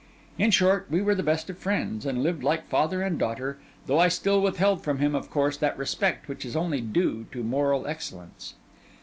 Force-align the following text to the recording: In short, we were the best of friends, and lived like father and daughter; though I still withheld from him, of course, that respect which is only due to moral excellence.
In 0.39 0.49
short, 0.49 0.87
we 0.89 0.99
were 0.99 1.13
the 1.13 1.21
best 1.21 1.47
of 1.51 1.59
friends, 1.59 2.07
and 2.07 2.23
lived 2.23 2.41
like 2.41 2.65
father 2.67 3.03
and 3.03 3.19
daughter; 3.19 3.59
though 3.85 3.99
I 3.99 4.07
still 4.07 4.41
withheld 4.41 4.83
from 4.83 4.97
him, 4.97 5.13
of 5.13 5.29
course, 5.29 5.57
that 5.57 5.77
respect 5.77 6.27
which 6.27 6.43
is 6.43 6.55
only 6.55 6.81
due 6.81 7.27
to 7.31 7.43
moral 7.43 7.85
excellence. 7.85 8.55